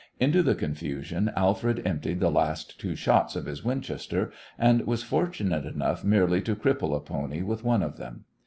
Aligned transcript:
Into 0.19 0.41
the 0.41 0.55
confusion 0.55 1.31
Alfred 1.37 1.79
emptied 1.85 2.21
the 2.21 2.31
last 2.31 2.79
two 2.79 2.95
shots 2.95 3.35
of 3.35 3.45
his 3.45 3.63
Winchester, 3.63 4.31
and 4.57 4.87
was 4.87 5.03
fortunate 5.03 5.63
enough 5.67 6.03
merely 6.03 6.41
to 6.41 6.55
cripple 6.55 6.95
a 6.95 6.99
pony 6.99 7.43
with 7.43 7.63
one 7.63 7.83
of 7.83 7.97
them. 7.97 8.25